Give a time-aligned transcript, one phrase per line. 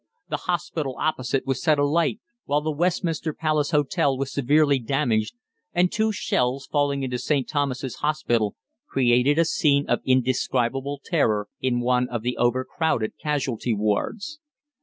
[0.29, 5.35] The hospital opposite was set alight, while the Westminster Palace Hotel was severely damaged,
[5.73, 7.47] and two shells falling into St.
[7.47, 8.55] Thomas's Hospital
[8.87, 14.39] created a scene of indescribable terror in one of the overcrowded casualty wards.